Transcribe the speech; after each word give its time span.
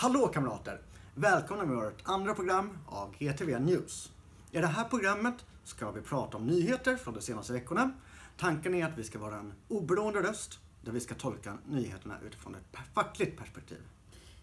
Hallå 0.00 0.28
kamrater! 0.28 0.80
Välkomna 1.14 1.64
med 1.64 1.76
vårt 1.76 2.02
andra 2.02 2.34
program 2.34 2.78
av 2.86 3.14
GTV 3.18 3.58
News. 3.58 4.12
I 4.52 4.58
det 4.58 4.66
här 4.66 4.84
programmet 4.84 5.34
ska 5.64 5.90
vi 5.90 6.00
prata 6.00 6.36
om 6.36 6.46
nyheter 6.46 6.96
från 6.96 7.14
de 7.14 7.20
senaste 7.20 7.52
veckorna. 7.52 7.92
Tanken 8.36 8.74
är 8.74 8.86
att 8.86 8.98
vi 8.98 9.04
ska 9.04 9.18
vara 9.18 9.36
en 9.36 9.52
oberoende 9.68 10.22
röst 10.22 10.58
där 10.82 10.92
vi 10.92 11.00
ska 11.00 11.14
tolka 11.14 11.58
nyheterna 11.66 12.18
utifrån 12.26 12.54
ett 12.54 12.78
fackligt 12.94 13.38
perspektiv. 13.38 13.78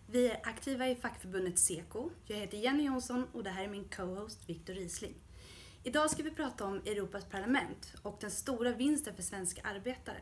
Vi 0.08 0.28
är 0.32 0.40
aktiva 0.44 0.88
i 0.88 0.96
fackförbundet 0.96 1.60
Seko. 1.60 2.10
Jag 2.26 2.38
heter 2.38 2.58
Jenny 2.58 2.84
Jonsson 2.84 3.28
och 3.34 3.44
det 3.44 3.50
här 3.50 3.64
är 3.64 3.70
min 3.70 3.90
co-host 3.96 4.40
Viktor 4.50 4.74
Risling. 4.74 5.14
Idag 5.84 6.10
ska 6.10 6.24
vi 6.24 6.32
prata 6.32 6.66
om 6.66 6.76
Europas 6.76 7.26
parlament 7.26 7.94
och 8.02 8.18
den 8.22 8.32
stora 8.32 8.72
vinsten 8.72 9.16
för 9.16 9.24
svenska 9.24 9.62
arbetare 9.62 10.22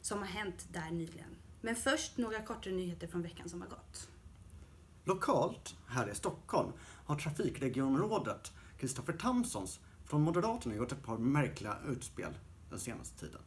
som 0.00 0.18
har 0.18 0.26
hänt 0.26 0.66
där 0.72 0.90
nyligen. 0.90 1.36
Men 1.60 1.76
först 1.76 2.18
några 2.18 2.42
kortare 2.42 2.74
nyheter 2.74 3.06
från 3.06 3.22
veckan 3.22 3.48
som 3.48 3.60
har 3.60 3.68
gått. 3.68 4.08
Lokalt, 5.08 5.76
här 5.86 6.08
i 6.08 6.14
Stockholm, 6.14 6.72
har 6.80 7.16
trafikregionrådet 7.16 8.52
Kristoffer 8.78 9.12
Tamsons 9.12 9.80
från 10.04 10.22
Moderaterna 10.22 10.74
gjort 10.74 10.92
ett 10.92 11.02
par 11.02 11.18
märkliga 11.18 11.76
utspel 11.88 12.32
den 12.70 12.78
senaste 12.78 13.18
tiden. 13.18 13.40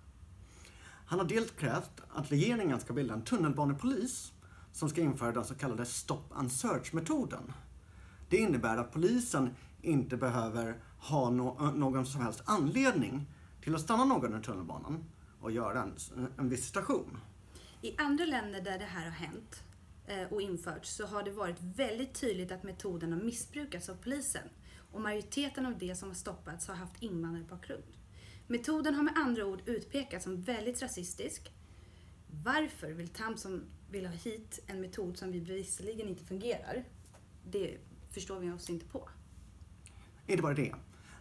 Han 1.05 1.19
har 1.19 1.25
dels 1.25 1.51
krävt 1.51 2.01
att 2.09 2.31
regeringen 2.31 2.79
ska 2.79 2.93
bilda 2.93 3.13
en 3.13 3.21
tunnelbanepolis 3.23 4.33
som 4.71 4.89
ska 4.89 5.01
införa 5.01 5.31
den 5.31 5.45
så 5.45 5.55
kallade 5.55 5.85
stop 5.85 6.23
and 6.33 6.51
search-metoden. 6.51 7.53
Det 8.29 8.37
innebär 8.37 8.77
att 8.77 8.93
polisen 8.93 9.55
inte 9.81 10.17
behöver 10.17 10.83
ha 10.99 11.29
no 11.29 11.71
någon 11.75 12.05
som 12.05 12.21
helst 12.21 12.41
anledning 12.45 13.25
till 13.63 13.75
att 13.75 13.81
stanna 13.81 14.05
någon 14.05 14.39
i 14.39 14.43
tunnelbanan 14.43 15.03
och 15.41 15.51
göra 15.51 15.83
en, 15.83 15.93
en 16.37 16.49
visitation. 16.49 17.17
I 17.81 17.97
andra 17.97 18.25
länder 18.25 18.61
där 18.61 18.79
det 18.79 18.85
här 18.85 19.03
har 19.03 19.11
hänt 19.11 19.63
Eh, 20.11 20.33
och 20.33 20.41
införts 20.41 20.89
så 20.89 21.05
har 21.05 21.23
det 21.23 21.31
varit 21.31 21.61
väldigt 21.61 22.13
tydligt 22.13 22.51
att 22.51 22.63
metoden 22.63 23.13
har 23.13 23.19
missbrukats 23.19 23.89
av 23.89 23.95
polisen 23.95 24.49
och 24.91 25.01
majoriteten 25.01 25.65
av 25.65 25.77
de 25.77 25.95
som 25.95 26.09
har 26.09 26.15
stoppats 26.15 26.67
har 26.67 26.75
haft 26.75 27.03
invandrarbakgrund. 27.03 27.83
Metoden 28.47 28.95
har 28.95 29.03
med 29.03 29.13
andra 29.17 29.45
ord 29.45 29.61
utpekats 29.65 30.23
som 30.23 30.41
väldigt 30.41 30.81
rasistisk. 30.81 31.51
Varför 32.43 32.91
vill 32.91 33.09
Tamsom 33.09 33.63
vill 33.89 34.05
ha 34.05 34.13
hit 34.13 34.59
en 34.67 34.81
metod 34.81 35.17
som 35.17 35.31
vi 35.31 35.41
bevisligen 35.41 36.09
inte 36.09 36.25
fungerar? 36.25 36.83
Det 37.51 37.77
förstår 38.09 38.39
vi 38.39 38.51
oss 38.51 38.69
inte 38.69 38.85
på. 38.85 39.09
Inte 40.27 40.43
bara 40.43 40.53
det. 40.53 40.75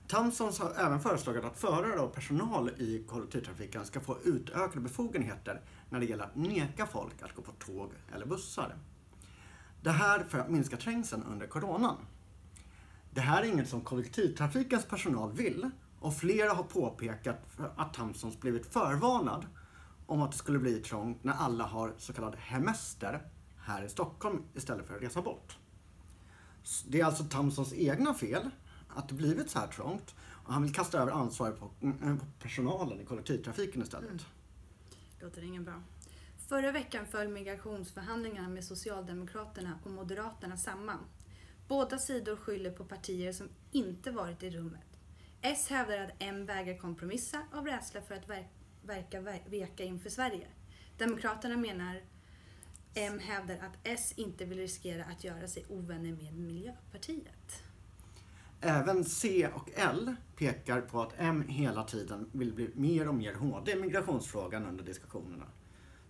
Tamsons 0.08 0.58
har 0.58 0.70
även 0.70 1.00
föreslagit 1.00 1.44
att 1.44 1.58
förare 1.58 2.00
och 2.00 2.14
personal 2.14 2.70
i 2.78 3.04
kollektivtrafiken 3.08 3.84
ska 3.84 4.00
få 4.00 4.18
utökade 4.24 4.80
befogenheter 4.80 5.60
när 5.90 6.00
det 6.00 6.06
gäller 6.06 6.24
att 6.24 6.36
neka 6.36 6.86
folk 6.86 7.22
att 7.22 7.34
gå 7.34 7.42
på 7.42 7.52
tåg 7.52 7.92
eller 8.14 8.26
bussar. 8.26 8.76
Det 9.82 9.90
här 9.90 10.24
för 10.24 10.38
att 10.38 10.50
minska 10.50 10.76
trängseln 10.76 11.22
under 11.22 11.46
coronan. 11.46 11.96
Det 13.10 13.20
här 13.20 13.42
är 13.42 13.46
inget 13.46 13.68
som 13.68 13.80
kollektivtrafikens 13.80 14.84
personal 14.84 15.32
vill 15.32 15.70
och 16.00 16.16
flera 16.16 16.52
har 16.52 16.62
påpekat 16.62 17.36
att 17.76 17.94
Tamsons 17.94 18.40
blivit 18.40 18.66
förvarnad 18.66 19.46
om 20.06 20.22
att 20.22 20.32
det 20.32 20.38
skulle 20.38 20.58
bli 20.58 20.80
trångt 20.80 21.24
när 21.24 21.32
alla 21.32 21.64
har 21.64 21.94
så 21.98 22.12
kallad 22.12 22.36
hemester 22.36 23.22
här 23.58 23.84
i 23.84 23.88
Stockholm 23.88 24.42
istället 24.54 24.86
för 24.86 24.96
att 24.96 25.02
resa 25.02 25.22
bort. 25.22 25.58
Det 26.88 27.00
är 27.00 27.04
alltså 27.04 27.24
Tamsons 27.24 27.72
egna 27.72 28.14
fel 28.14 28.50
att 28.88 29.08
det 29.08 29.14
blivit 29.14 29.50
så 29.50 29.58
här 29.58 29.66
trångt 29.66 30.14
och 30.20 30.52
han 30.52 30.62
vill 30.62 30.74
kasta 30.74 30.98
över 30.98 31.12
ansvaret 31.12 31.60
på, 31.60 31.70
mm, 31.82 32.18
på 32.18 32.24
personalen 32.38 33.00
i 33.00 33.04
kollektivtrafiken 33.04 33.82
istället. 33.82 34.10
Mm. 34.10 34.22
Låter 35.20 35.42
ingen 35.42 35.64
bra. 35.64 35.82
Förra 36.48 36.72
veckan 36.72 37.06
föll 37.06 37.28
migrationsförhandlingarna 37.28 38.48
med 38.48 38.64
Socialdemokraterna 38.64 39.78
och 39.84 39.90
Moderaterna 39.90 40.56
samman. 40.56 40.98
Båda 41.68 41.98
sidor 41.98 42.36
skyller 42.36 42.70
på 42.70 42.84
partier 42.84 43.32
som 43.32 43.48
inte 43.70 44.10
varit 44.10 44.42
i 44.42 44.50
rummet. 44.50 44.86
S 45.40 45.66
hävdar 45.70 45.98
att 45.98 46.10
M 46.18 46.46
vägrar 46.46 46.78
kompromissa 46.78 47.42
av 47.52 47.66
rädsla 47.66 48.02
för 48.02 48.14
att 48.14 48.28
verka 48.82 49.20
veka 49.46 49.84
inför 49.84 50.10
Sverige. 50.10 50.46
Demokraterna 50.98 51.56
menar 51.56 52.02
M 52.94 53.18
hävdar 53.18 53.56
att 53.56 53.78
S 53.84 54.14
inte 54.16 54.44
vill 54.44 54.58
riskera 54.58 55.04
att 55.04 55.24
göra 55.24 55.48
sig 55.48 55.64
ovänner 55.68 56.12
med 56.12 56.34
Miljöpartiet. 56.34 57.62
Även 58.60 59.04
C 59.04 59.48
och 59.54 59.70
L 59.74 60.14
pekar 60.36 60.80
på 60.80 61.02
att 61.02 61.12
M 61.16 61.44
hela 61.48 61.84
tiden 61.84 62.28
vill 62.32 62.54
bli 62.54 62.70
mer 62.74 63.08
och 63.08 63.14
mer 63.14 63.34
hård 63.34 63.68
i 63.68 63.76
migrationsfrågan 63.76 64.66
under 64.66 64.84
diskussionerna. 64.84 65.46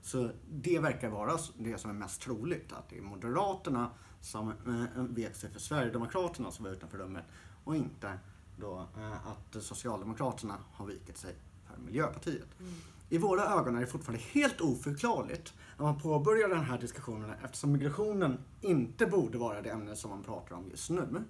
Så 0.03 0.31
det 0.51 0.79
verkar 0.79 1.11
vara 1.11 1.39
det 1.59 1.79
som 1.79 1.91
är 1.91 1.95
mest 1.95 2.23
troligt, 2.23 2.73
att 2.73 2.89
det 2.89 2.99
är 2.99 3.03
Moderaterna 3.03 3.91
som 4.21 4.49
eh, 4.49 5.03
vek 5.03 5.35
sig 5.35 5.51
för 5.51 5.61
Sverigedemokraterna 5.61 6.51
som 6.51 6.65
var 6.65 6.73
utanför 6.73 6.99
rummet 6.99 7.25
och 7.65 7.77
inte 7.77 8.19
då 8.57 8.89
eh, 8.97 9.27
att 9.27 9.63
Socialdemokraterna 9.63 10.55
har 10.73 10.87
vikit 10.87 11.19
sig 11.19 11.35
för 11.65 11.81
Miljöpartiet. 11.81 12.49
Mm. 12.61 12.73
I 13.09 13.19
våra 13.19 13.43
ögon 13.43 13.77
är 13.77 13.81
det 13.81 13.87
fortfarande 13.87 14.23
helt 14.25 14.61
oförklarligt 14.61 15.55
när 15.77 15.85
man 15.85 16.01
påbörjar 16.01 16.49
den 16.49 16.65
här 16.65 16.79
diskussionen 16.79 17.31
eftersom 17.45 17.73
migrationen 17.73 18.39
inte 18.61 19.07
borde 19.07 19.39
vara 19.39 19.63
det 19.63 19.71
ämne 19.71 19.97
som 19.97 20.11
man 20.11 20.23
pratar 20.23 20.57
om 20.57 20.71
just 20.71 20.91
nu. 20.91 21.25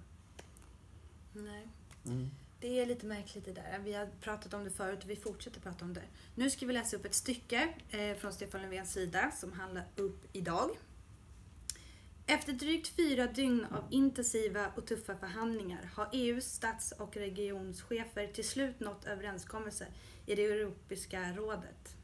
Nej. 1.33 1.67
Mm. 2.05 2.29
Det 2.59 2.79
är 2.79 2.85
lite 2.85 3.05
märkligt 3.05 3.45
det 3.45 3.53
där. 3.53 3.79
Vi 3.83 3.93
har 3.93 4.07
pratat 4.21 4.53
om 4.53 4.63
det 4.63 4.69
förut 4.69 5.03
och 5.03 5.09
vi 5.09 5.15
fortsätter 5.15 5.61
prata 5.61 5.85
om 5.85 5.93
det. 5.93 6.03
Nu 6.35 6.49
ska 6.49 6.65
vi 6.65 6.73
läsa 6.73 6.97
upp 6.97 7.05
ett 7.05 7.13
stycke 7.13 7.73
eh, 7.89 8.17
från 8.17 8.33
Stefan 8.33 8.61
Löfvens 8.61 8.93
sida 8.93 9.31
som 9.31 9.51
handlar 9.51 9.87
upp 9.95 10.25
idag. 10.33 10.69
Efter 12.25 12.53
drygt 12.53 12.87
fyra 12.87 13.27
dygn 13.27 13.65
av 13.71 13.83
intensiva 13.89 14.71
och 14.75 14.87
tuffa 14.87 15.17
förhandlingar 15.17 15.91
har 15.95 16.09
EUs 16.13 16.45
stats 16.45 16.91
och 16.91 17.17
regionschefer 17.17 18.27
till 18.27 18.47
slut 18.47 18.79
nått 18.79 19.05
överenskommelse 19.05 19.87
i 20.25 20.35
det 20.35 20.45
Europeiska 20.45 21.33
rådet. 21.35 21.95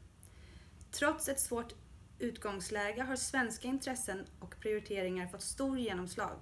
Trots 0.90 1.28
ett 1.28 1.40
svårt 1.40 1.74
utgångsläge 2.18 3.02
har 3.02 3.16
svenska 3.16 3.68
intressen 3.68 4.26
och 4.40 4.60
prioriteringar 4.60 5.26
fått 5.26 5.42
stor 5.42 5.78
genomslag. 5.78 6.38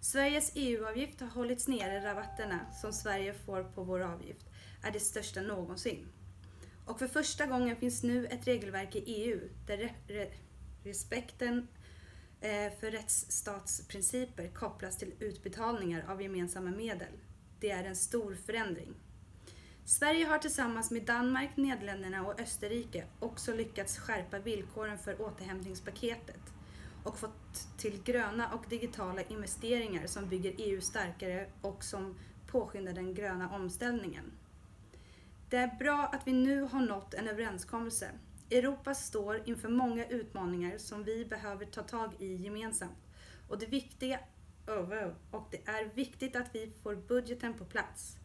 Sveriges 0.00 0.52
EU-avgift 0.54 1.20
har 1.20 1.28
hållits 1.28 1.68
nere. 1.68 2.04
Rabatterna 2.04 2.72
som 2.72 2.92
Sverige 2.92 3.34
får 3.34 3.62
på 3.62 3.82
vår 3.82 4.00
avgift 4.00 4.46
är 4.82 4.90
de 4.90 5.00
största 5.00 5.40
någonsin. 5.40 6.08
Och 6.84 6.98
för 6.98 7.06
första 7.06 7.46
gången 7.46 7.76
finns 7.76 8.02
nu 8.02 8.26
ett 8.26 8.46
regelverk 8.46 8.96
i 8.96 8.98
EU 8.98 9.40
där 9.66 9.76
re 9.76 9.94
re 10.08 10.30
respekten 10.84 11.68
eh, 12.40 12.72
för 12.80 12.90
rättsstatsprinciper 12.90 14.48
kopplas 14.48 14.98
till 14.98 15.12
utbetalningar 15.20 16.04
av 16.08 16.22
gemensamma 16.22 16.70
medel. 16.70 17.12
Det 17.60 17.70
är 17.70 17.84
en 17.84 17.96
stor 17.96 18.34
förändring. 18.46 18.94
Sverige 19.84 20.26
har 20.26 20.38
tillsammans 20.38 20.90
med 20.90 21.02
Danmark, 21.02 21.56
Nederländerna 21.56 22.26
och 22.26 22.40
Österrike 22.40 23.04
också 23.20 23.54
lyckats 23.54 23.98
skärpa 23.98 24.38
villkoren 24.38 24.98
för 24.98 25.22
återhämtningspaketet 25.22 26.40
och 27.08 27.18
fått 27.18 27.78
till 27.78 28.02
gröna 28.02 28.54
och 28.54 28.64
digitala 28.68 29.22
investeringar 29.22 30.06
som 30.06 30.28
bygger 30.28 30.54
EU 30.58 30.80
starkare 30.80 31.46
och 31.60 31.84
som 31.84 32.18
påskyndar 32.46 32.92
den 32.92 33.14
gröna 33.14 33.50
omställningen. 33.50 34.32
Det 35.50 35.56
är 35.56 35.76
bra 35.78 36.10
att 36.12 36.26
vi 36.26 36.32
nu 36.32 36.60
har 36.62 36.80
nått 36.80 37.14
en 37.14 37.28
överenskommelse. 37.28 38.10
Europa 38.50 38.94
står 38.94 39.48
inför 39.48 39.68
många 39.68 40.06
utmaningar 40.06 40.78
som 40.78 41.04
vi 41.04 41.24
behöver 41.24 41.66
ta 41.66 41.82
tag 41.82 42.12
i 42.18 42.34
gemensamt. 42.34 42.98
Och 43.48 43.58
det, 43.58 43.66
viktiga, 43.66 44.20
oh, 44.66 45.10
och 45.30 45.48
det 45.50 45.68
är 45.68 45.94
viktigt 45.94 46.36
att 46.36 46.54
vi 46.54 46.72
får 46.82 46.94
budgeten 46.96 47.54
på 47.54 47.64
plats. 47.64 48.16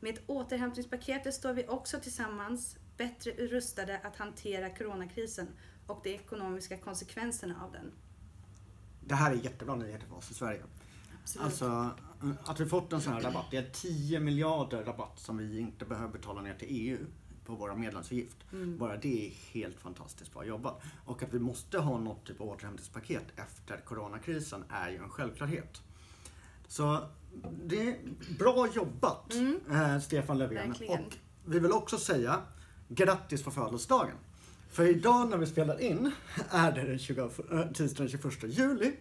Med 0.00 0.18
återhämtningspaketet 0.26 1.34
står 1.34 1.52
vi 1.52 1.66
också 1.68 2.00
tillsammans 2.00 2.76
bättre 2.96 3.30
rustade 3.30 3.98
att 3.98 4.16
hantera 4.16 4.70
coronakrisen 4.70 5.48
och 5.86 6.00
de 6.04 6.14
ekonomiska 6.14 6.76
konsekvenserna 6.76 7.64
av 7.64 7.72
den 7.72 7.92
det 9.10 9.16
här 9.16 9.30
är 9.30 9.34
jättebra 9.34 9.76
nyheter 9.76 10.06
för 10.06 10.16
oss 10.16 10.30
i 10.30 10.34
Sverige. 10.34 10.62
Absolut. 11.22 11.44
Alltså, 11.44 11.90
att 12.44 12.60
vi 12.60 12.66
fått 12.66 12.92
en 12.92 13.00
sån 13.00 13.12
här 13.12 13.20
rabatt. 13.20 13.46
Det 13.50 13.56
är 13.56 13.70
10 13.72 14.20
miljarder 14.20 14.84
rabatt 14.84 15.18
som 15.18 15.38
vi 15.38 15.58
inte 15.58 15.84
behöver 15.84 16.12
betala 16.12 16.42
ner 16.42 16.54
till 16.54 16.68
EU 16.70 16.98
på 17.44 17.54
våra 17.54 17.74
medlemsavgift. 17.74 18.36
Mm. 18.52 18.78
Bara 18.78 18.96
det 18.96 19.26
är 19.26 19.30
helt 19.30 19.80
fantastiskt 19.80 20.32
bra 20.32 20.44
jobbat. 20.44 20.82
Och 21.04 21.22
att 21.22 21.34
vi 21.34 21.38
måste 21.38 21.78
ha 21.78 21.98
något 21.98 22.26
typ 22.26 22.40
av 22.40 22.48
återhämtningspaket 22.48 23.24
efter 23.36 23.76
coronakrisen 23.84 24.64
är 24.68 24.90
ju 24.90 24.96
en 24.96 25.10
självklarhet. 25.10 25.82
Så 26.68 26.98
det 27.64 27.88
är 27.88 27.98
bra 28.38 28.68
jobbat 28.74 29.34
mm. 29.34 29.60
eh, 29.70 30.00
Stefan 30.00 30.38
Löfven. 30.38 30.68
Verkligen. 30.68 31.04
Och 31.04 31.16
vi 31.44 31.58
vill 31.58 31.72
också 31.72 31.98
säga 31.98 32.42
grattis 32.88 33.42
på 33.42 33.50
födelsedagen. 33.50 34.16
För 34.70 34.84
idag 34.84 35.30
när 35.30 35.36
vi 35.36 35.46
spelar 35.46 35.80
in 35.80 36.12
är 36.50 36.72
det 36.72 36.82
den 36.82 36.98
20, 36.98 37.22
äh, 37.22 37.72
tisdagen 37.72 38.08
den 38.08 38.08
21 38.08 38.42
juli 38.42 38.92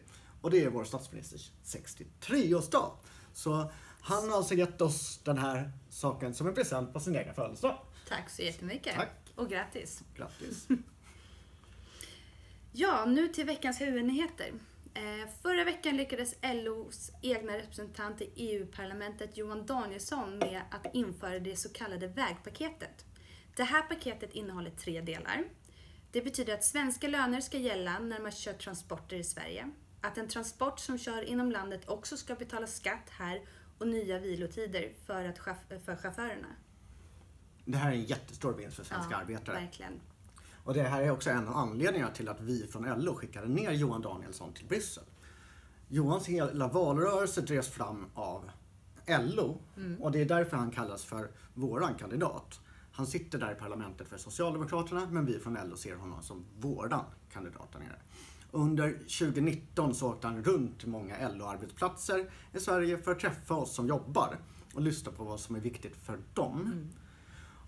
och 0.42 0.52
det 0.52 0.64
är 0.64 0.70
vår 0.70 0.84
statsministers 0.84 1.52
63-årsdag. 1.64 2.92
Så 3.34 3.72
han 4.02 4.30
har 4.30 4.38
alltså 4.38 4.54
gett 4.54 4.82
oss 4.82 5.20
den 5.24 5.38
här 5.38 5.72
saken 5.90 6.34
som 6.34 6.48
en 6.48 6.54
present 6.54 6.94
på 6.94 7.00
sin 7.00 7.16
egen 7.16 7.34
födelsedag. 7.34 7.80
Tack 8.08 8.30
så 8.30 8.42
jättemycket. 8.42 8.96
Tack. 8.96 9.34
Och 9.36 9.50
grattis. 9.50 10.04
Grattis. 10.18 10.68
ja, 12.72 13.06
nu 13.06 13.28
till 13.28 13.46
veckans 13.46 13.82
huvudnyheter. 13.82 14.54
Eh, 14.94 15.30
förra 15.42 15.64
veckan 15.64 15.98
lyckades 15.98 16.36
LOs 16.42 17.12
egna 17.22 17.58
representant 17.58 18.22
i 18.22 18.32
EU-parlamentet 18.36 19.38
Johan 19.38 19.66
Danielsson 19.66 20.38
med 20.38 20.62
att 20.72 20.96
införa 20.96 21.40
det 21.40 21.56
så 21.56 21.70
kallade 21.70 22.08
vägpaketet. 22.08 23.06
Det 23.56 23.64
här 23.64 23.82
paketet 23.82 24.34
innehåller 24.34 24.72
tre 24.72 25.02
delar. 25.02 25.44
Det 26.12 26.22
betyder 26.22 26.54
att 26.54 26.64
svenska 26.64 27.08
löner 27.08 27.42
ska 27.42 27.58
gälla 27.58 28.00
när 28.00 28.20
man 28.20 28.32
kör 28.32 28.54
transporter 28.54 29.18
i 29.18 29.24
Sverige. 29.24 29.72
Att 30.02 30.18
en 30.18 30.28
transport 30.28 30.80
som 30.80 30.98
kör 30.98 31.22
inom 31.22 31.52
landet 31.52 31.90
också 31.90 32.18
ska 32.18 32.36
betala 32.36 32.68
skatt 32.68 33.10
här 33.10 33.42
och 33.78 33.88
nya 33.88 34.20
vilotider 34.20 34.92
för, 35.06 35.26
att, 35.26 35.38
för 35.86 35.96
chaufförerna. 35.96 36.48
Det 37.66 37.78
här 37.78 37.92
är 37.92 37.96
en 37.96 38.04
jättestor 38.04 38.54
vinst 38.54 38.76
för 38.76 38.84
svenska 38.84 39.12
ja, 39.12 39.18
arbetare. 39.18 39.56
Verkligen. 39.56 40.00
Och 40.64 40.74
det 40.74 40.84
här 40.84 41.02
är 41.02 41.12
också 41.12 41.30
en 41.30 41.48
av 41.48 41.58
anledningarna 41.58 42.12
till 42.12 42.30
att 42.30 42.42
vi 42.42 42.68
från 42.68 43.04
LO 43.04 43.16
skickade 43.16 43.48
ner 43.48 43.72
Johan 43.72 44.02
Danielsson 44.02 44.54
till 44.54 44.66
Bryssel. 44.66 45.04
Johans 45.88 46.28
hela 46.28 46.68
valrörelse 46.68 47.42
drevs 47.42 47.70
fram 47.70 48.06
av 48.14 48.52
LO 49.08 49.62
mm. 49.78 50.02
och 50.02 50.12
det 50.12 50.22
är 50.22 50.26
därför 50.26 50.58
han 50.58 50.72
kallas 50.72 51.06
för 51.06 51.32
våran 51.54 51.96
kandidat. 51.96 52.60
Han 53.00 53.08
sitter 53.08 53.40
där 53.40 53.52
i 53.52 53.56
parlamentet 53.56 54.08
för 54.08 54.18
Socialdemokraterna 54.18 55.08
men 55.12 55.26
vi 55.26 55.40
från 55.40 55.58
LO 55.70 55.78
ser 55.78 55.96
honom 55.96 56.24
som 56.24 56.46
våran 56.60 57.04
kandidat 57.34 57.72
där 57.72 57.80
nere. 57.80 58.00
Under 58.52 58.92
2019 58.92 59.96
så 59.96 60.10
åkte 60.10 60.28
han 60.28 60.44
runt 60.44 60.80
till 60.80 60.90
många 60.90 61.30
LO-arbetsplatser 61.30 62.30
i 62.54 62.60
Sverige 62.60 62.98
för 62.98 63.12
att 63.12 63.20
träffa 63.20 63.56
oss 63.56 63.76
som 63.76 63.88
jobbar 63.88 64.38
och 64.74 64.82
lyssna 64.82 65.12
på 65.12 65.24
vad 65.24 65.40
som 65.40 65.56
är 65.56 65.60
viktigt 65.60 65.96
för 65.96 66.20
dem. 66.34 66.62
Mm. 66.62 66.90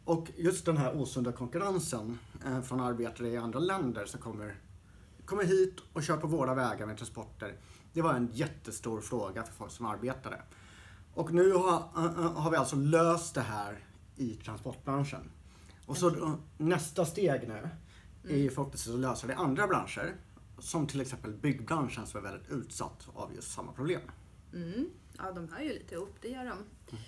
Och 0.06 0.32
just 0.38 0.66
den 0.66 0.78
här 0.78 1.02
osunda 1.02 1.32
konkurrensen 1.32 2.20
eh, 2.46 2.62
från 2.62 2.80
arbetare 2.80 3.28
i 3.28 3.38
andra 3.38 3.60
länder 3.60 4.06
som 4.06 4.20
kommer, 4.20 4.56
kommer 5.26 5.44
hit 5.44 5.76
och 5.94 6.04
kör 6.04 6.18
på 6.18 6.28
våra 6.28 6.56
vägar 6.56 6.86
med 6.86 6.98
transporter. 6.98 7.56
Det 7.94 8.02
var 8.02 8.14
en 8.14 8.30
jättestor 8.34 9.02
fråga 9.02 9.44
för 9.44 9.54
folk 9.54 9.72
som 9.72 9.86
arbetade. 9.86 10.42
Och 11.14 11.34
nu 11.34 11.54
har, 11.54 11.84
äh, 11.96 12.34
har 12.34 12.52
vi 12.52 12.58
alltså 12.58 12.76
löst 12.76 13.36
det 13.36 13.42
här 13.42 13.91
i 14.22 14.36
transportbranschen. 14.36 15.32
Och 15.86 15.98
så 15.98 16.10
mm. 16.10 16.38
nästa 16.58 17.06
steg 17.06 17.48
nu 17.48 17.70
är 18.34 18.38
ju 18.38 18.50
förhoppningsvis 18.50 18.94
att 18.94 19.00
lösa 19.00 19.28
det 19.28 19.34
i 19.34 19.36
andra 19.36 19.68
branscher. 19.68 20.16
Som 20.60 20.88
till 20.88 21.02
exempel 21.02 21.34
byggbranschen 21.34 22.08
som 22.08 22.26
är 22.26 22.32
väldigt 22.32 22.52
utsatt 22.52 23.08
av 23.14 23.36
just 23.36 23.52
samma 23.52 23.72
problem. 23.72 24.02
Mm. 24.54 24.90
Ja, 25.18 25.32
de 25.32 25.50
hör 25.50 25.62
ju 25.62 25.74
lite 25.74 25.96
ihop, 25.96 26.16
det 26.22 26.28
gör 26.28 26.46
de. 26.46 26.52
Mm. 26.52 27.04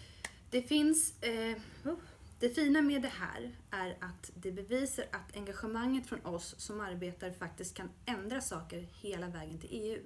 Det 0.50 0.62
finns... 0.62 1.24
Eh, 1.24 1.58
oh, 1.86 1.96
det 2.40 2.50
fina 2.50 2.82
med 2.82 3.02
det 3.02 3.12
här 3.20 3.52
är 3.72 3.98
att 4.02 4.32
det 4.36 4.52
bevisar 4.52 5.06
att 5.12 5.36
engagemanget 5.36 6.08
från 6.08 6.26
oss 6.26 6.56
som 6.58 6.82
arbetar 6.82 7.32
faktiskt 7.32 7.76
kan 7.76 7.90
ändra 8.06 8.42
saker 8.42 8.88
hela 9.02 9.28
vägen 9.28 9.60
till 9.60 9.70
EU. 9.72 10.00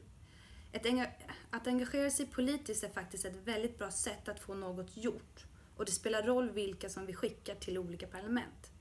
Enga 0.72 1.08
att 1.50 1.68
engagera 1.68 2.12
sig 2.12 2.26
politiskt 2.26 2.84
är 2.84 2.90
faktiskt 2.90 3.26
ett 3.26 3.36
väldigt 3.46 3.78
bra 3.78 3.92
sätt 3.92 4.30
att 4.30 4.40
få 4.40 4.54
något 4.54 4.98
gjort 4.98 5.46
och 5.78 5.86
det 5.86 5.92
spelar 5.92 6.24
roll 6.24 6.50
vilka 6.50 6.90
som 6.90 7.06
vi 7.06 7.14
skickar 7.14 7.56
till 7.56 7.78
olika 7.78 8.08
parlament. 8.08 8.72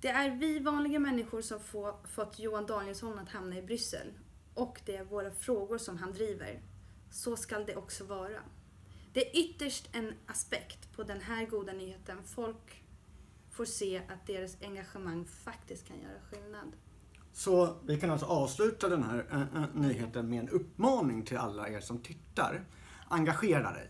Det 0.00 0.08
är 0.08 0.30
vi 0.30 0.58
vanliga 0.58 0.98
människor 0.98 1.42
som 1.42 1.60
får, 1.60 1.94
fått 2.08 2.38
Johan 2.38 2.66
Danielsson 2.66 3.18
att 3.18 3.28
hamna 3.28 3.58
i 3.58 3.62
Bryssel 3.62 4.12
och 4.54 4.80
det 4.84 4.96
är 4.96 5.04
våra 5.04 5.30
frågor 5.30 5.78
som 5.78 5.98
han 5.98 6.12
driver. 6.12 6.62
Så 7.10 7.36
skall 7.36 7.66
det 7.66 7.76
också 7.76 8.04
vara. 8.04 8.40
Det 9.12 9.28
är 9.28 9.40
ytterst 9.40 9.88
en 9.92 10.14
aspekt 10.26 10.92
på 10.96 11.02
den 11.02 11.20
här 11.20 11.46
goda 11.46 11.72
nyheten. 11.72 12.18
Folk 12.24 12.82
får 13.50 13.64
se 13.64 13.96
att 13.96 14.26
deras 14.26 14.62
engagemang 14.62 15.24
faktiskt 15.24 15.88
kan 15.88 16.00
göra 16.00 16.20
skillnad. 16.30 16.72
Så 17.32 17.76
vi 17.82 18.00
kan 18.00 18.10
alltså 18.10 18.26
avsluta 18.26 18.88
den 18.88 19.02
här 19.02 19.26
äh, 19.30 19.62
äh, 19.62 19.68
nyheten 19.74 20.28
med 20.28 20.40
en 20.40 20.48
uppmaning 20.48 21.22
till 21.22 21.36
alla 21.36 21.68
er 21.68 21.80
som 21.80 21.98
tittar. 21.98 22.64
Engagera 23.08 23.72
dig. 23.72 23.88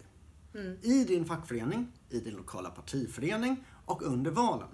Mm. 0.55 0.77
I 0.83 1.05
din 1.05 1.25
fackförening, 1.25 1.93
i 2.11 2.21
din 2.21 2.35
lokala 2.35 2.71
partiförening 2.71 3.65
och 3.85 4.03
under 4.03 4.31
valen. 4.31 4.69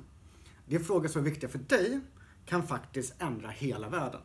De 0.67 0.79
frågor 0.79 1.09
som 1.09 1.21
är 1.21 1.25
viktiga 1.25 1.51
för 1.51 1.59
dig 1.59 2.01
kan 2.47 2.67
faktiskt 2.67 3.15
ändra 3.19 3.49
hela 3.49 3.89
världen 3.89 4.21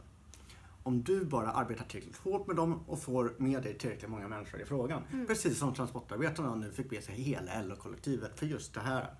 om 0.85 1.03
du 1.03 1.25
bara 1.25 1.51
arbetar 1.51 1.85
tillräckligt 1.85 2.17
hårt 2.17 2.47
med 2.47 2.55
dem 2.55 2.83
och 2.87 2.99
får 2.99 3.33
med 3.37 3.63
dig 3.63 3.77
tillräckligt 3.77 4.09
många 4.09 4.27
människor 4.27 4.61
i 4.61 4.65
frågan. 4.65 5.03
Mm. 5.13 5.27
Precis 5.27 5.57
som 5.59 5.73
transportarbetarna 5.73 6.55
nu 6.55 6.71
fick 6.71 6.91
med 6.91 7.03
sig 7.03 7.15
hela 7.15 7.61
LO-kollektivet 7.61 8.39
för 8.39 8.45
just 8.45 8.73
det 8.73 8.79
här. 8.79 9.15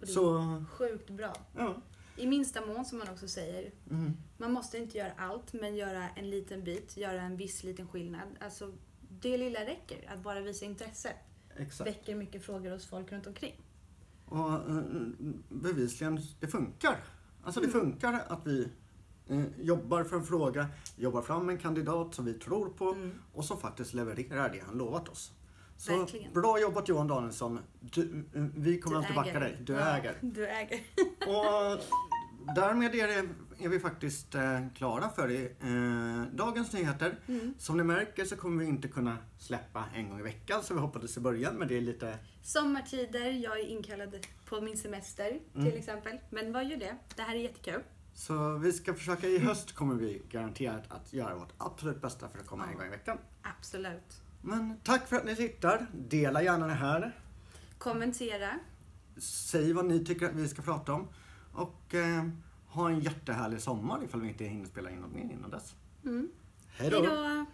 Och 0.00 0.06
det 0.06 0.12
Så... 0.12 0.38
är 0.38 0.64
sjukt 0.64 1.10
bra. 1.10 1.32
Ja. 1.56 1.76
I 2.16 2.26
minsta 2.26 2.66
mån 2.66 2.84
som 2.84 2.98
man 2.98 3.08
också 3.08 3.28
säger. 3.28 3.72
Mm. 3.90 4.12
Man 4.36 4.52
måste 4.52 4.78
inte 4.78 4.98
göra 4.98 5.12
allt 5.16 5.52
men 5.52 5.76
göra 5.76 6.08
en 6.08 6.30
liten 6.30 6.64
bit, 6.64 6.96
göra 6.96 7.22
en 7.22 7.36
viss 7.36 7.64
liten 7.64 7.88
skillnad. 7.88 8.28
Alltså, 8.40 8.72
det 9.08 9.36
lilla 9.36 9.60
räcker. 9.60 10.12
Att 10.12 10.22
bara 10.22 10.40
visa 10.40 10.64
intresse 10.64 11.12
Exakt. 11.58 11.90
väcker 11.90 12.14
mycket 12.14 12.44
frågor 12.44 12.70
hos 12.70 12.86
folk 12.86 13.12
runt 13.12 13.26
omkring. 13.26 13.54
Och 14.24 14.70
uh, 14.70 14.82
bevisligen, 15.48 16.20
det 16.40 16.48
funkar. 16.48 17.04
Alltså 17.42 17.60
det 17.60 17.66
mm. 17.66 17.80
funkar 17.80 18.24
att 18.28 18.46
vi 18.46 18.68
Eh, 19.30 19.44
jobbar 19.60 20.04
för 20.04 20.16
en 20.16 20.24
fråga, 20.24 20.66
jobbar 20.96 21.22
fram 21.22 21.48
en 21.48 21.58
kandidat 21.58 22.14
som 22.14 22.24
vi 22.24 22.34
tror 22.34 22.68
på 22.68 22.92
mm. 22.92 23.14
och 23.32 23.44
som 23.44 23.60
faktiskt 23.60 23.94
levererar 23.94 24.48
det 24.48 24.62
han 24.66 24.78
lovat 24.78 25.08
oss. 25.08 25.32
Så 25.76 25.98
Verkligen. 25.98 26.32
bra 26.32 26.60
jobbat 26.60 26.88
Johan 26.88 27.08
Danielsson. 27.08 27.60
Du, 27.80 28.26
eh, 28.34 28.42
vi 28.56 28.80
kommer 28.80 28.96
du 28.96 29.02
alltid 29.02 29.16
backa 29.16 29.40
dig. 29.40 29.56
Du 29.60 29.72
ja, 29.72 29.96
äger. 29.96 30.18
Du 30.20 30.46
äger. 30.46 30.80
och 31.26 31.80
därmed 32.54 32.94
är, 32.94 33.08
det, 33.08 33.28
är 33.64 33.68
vi 33.68 33.80
faktiskt 33.80 34.34
eh, 34.34 34.60
klara 34.74 35.10
för. 35.10 35.30
Eh, 35.30 36.22
dagens 36.32 36.72
nyheter. 36.72 37.18
Mm. 37.26 37.54
Som 37.58 37.76
ni 37.76 37.82
märker 37.82 38.24
så 38.24 38.36
kommer 38.36 38.64
vi 38.64 38.68
inte 38.68 38.88
kunna 38.88 39.16
släppa 39.38 39.84
en 39.94 40.08
gång 40.08 40.20
i 40.20 40.22
veckan 40.22 40.62
som 40.62 40.76
vi 40.76 40.82
hoppades 40.82 41.16
i 41.16 41.20
början. 41.20 41.54
Men 41.54 41.68
det 41.68 41.76
är 41.76 41.80
lite... 41.80 42.18
Sommartider, 42.42 43.30
jag 43.30 43.60
är 43.60 43.66
inkallad 43.66 44.26
på 44.44 44.60
min 44.60 44.76
semester 44.76 45.40
till 45.52 45.60
mm. 45.60 45.78
exempel. 45.78 46.18
Men 46.30 46.52
vad 46.52 46.66
gör 46.66 46.76
det? 46.76 46.96
Det 47.16 47.22
här 47.22 47.34
är 47.34 47.40
jättekul. 47.40 47.82
Så 48.14 48.58
vi 48.58 48.72
ska 48.72 48.94
försöka, 48.94 49.26
i 49.26 49.38
höst 49.38 49.74
kommer 49.74 49.94
vi 49.94 50.22
garanterat 50.30 50.84
att 50.88 51.12
göra 51.12 51.34
vårt 51.34 51.52
absolut 51.58 52.02
bästa 52.02 52.28
för 52.28 52.38
att 52.38 52.46
komma 52.46 52.66
en 52.66 52.76
gång 52.76 52.86
i 52.86 52.90
veckan. 52.90 53.18
Absolut. 53.42 54.22
Men 54.42 54.80
tack 54.84 55.08
för 55.08 55.16
att 55.16 55.24
ni 55.24 55.36
tittar. 55.36 55.86
Dela 55.94 56.42
gärna 56.42 56.66
det 56.66 56.72
här. 56.72 57.20
Kommentera. 57.78 58.58
Säg 59.20 59.72
vad 59.72 59.84
ni 59.84 60.04
tycker 60.04 60.26
att 60.26 60.34
vi 60.34 60.48
ska 60.48 60.62
prata 60.62 60.92
om. 60.92 61.08
Och 61.52 61.94
eh, 61.94 62.24
ha 62.68 62.90
en 62.90 63.00
jättehärlig 63.00 63.60
sommar 63.60 64.04
ifall 64.04 64.20
vi 64.20 64.28
inte 64.28 64.44
hinner 64.44 64.66
spela 64.66 64.90
in 64.90 64.96
något 64.96 65.12
mer 65.12 65.32
innan 65.32 65.50
dess. 65.50 65.74
Mm. 66.04 66.28
Hej 66.76 66.90
då! 66.90 67.46